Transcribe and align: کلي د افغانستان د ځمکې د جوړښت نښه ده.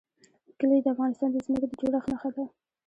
کلي 0.59 0.77
د 0.83 0.87
افغانستان 0.93 1.29
د 1.33 1.37
ځمکې 1.45 1.65
د 1.69 1.73
جوړښت 1.79 2.07
نښه 2.11 2.29
ده. 2.35 2.45